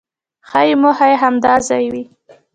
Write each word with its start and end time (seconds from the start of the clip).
ښایي 0.49 0.73
موخه 0.81 1.05
یې 1.11 1.15
همدا 1.23 1.53
ځای 1.67 1.85
وي. 1.93 2.03